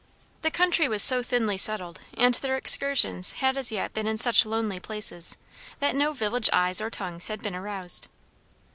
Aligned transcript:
The 0.41 0.49
country 0.49 0.87
was 0.87 1.03
so 1.03 1.21
thinly 1.21 1.59
settled, 1.59 1.99
and 2.15 2.33
their 2.33 2.57
excursions 2.57 3.33
had 3.33 3.55
as 3.55 3.71
yet 3.71 3.93
been 3.93 4.07
in 4.07 4.17
such 4.17 4.47
lonely 4.47 4.79
places, 4.79 5.37
that 5.79 5.95
no 5.95 6.11
village 6.11 6.49
eyes 6.51 6.81
or 6.81 6.89
tongues 6.89 7.27
had 7.27 7.43
been 7.43 7.53
aroused. 7.55 8.07